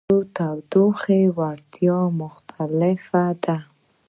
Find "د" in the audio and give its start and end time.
0.01-0.03